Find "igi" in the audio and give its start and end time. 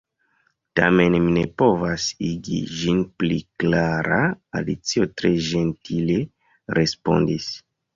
2.29-2.63